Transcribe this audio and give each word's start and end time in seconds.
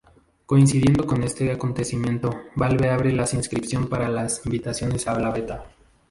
Coincidiendo 0.47 1.05
con 1.05 1.21
este 1.21 1.51
acontecimiento, 1.51 2.31
Valve 2.55 2.89
abre 2.89 3.11
las 3.13 3.35
inscripción 3.35 3.87
para 3.87 4.09
las 4.09 4.43
invitaciones 4.47 5.07
a 5.07 5.19
la 5.19 5.29
beta;. 5.29 5.65